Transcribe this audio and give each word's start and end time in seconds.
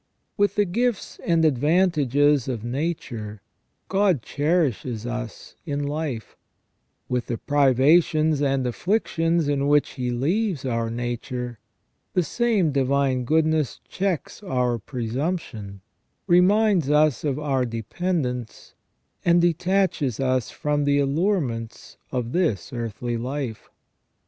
With 0.35 0.55
the 0.55 0.65
gifts 0.65 1.19
and 1.27 1.45
advantages 1.45 2.47
of 2.47 2.63
nature 2.63 3.39
God 3.87 4.23
cherishes 4.23 5.05
us 5.05 5.55
in 5.63 5.83
life: 5.83 6.35
with 7.07 7.27
the 7.27 7.37
privations 7.37 8.41
and 8.41 8.65
afflictions 8.65 9.47
in 9.47 9.67
which 9.67 9.91
He 9.91 10.09
leaves 10.09 10.65
our 10.65 10.89
nature, 10.89 11.59
the 12.15 12.23
same 12.23 12.71
divine 12.71 13.25
goodness 13.25 13.79
checks 13.87 14.41
our 14.41 14.79
presumption, 14.79 15.81
reminds 16.25 16.89
us 16.89 17.23
of 17.23 17.37
our 17.37 17.63
depen 17.63 18.23
dence, 18.23 18.73
and 19.23 19.39
detaches 19.39 20.19
us 20.19 20.49
from 20.49 20.83
the 20.85 20.97
allurements 20.97 21.97
of 22.11 22.31
this 22.31 22.73
earthly 22.73 23.17
life. 23.17 23.69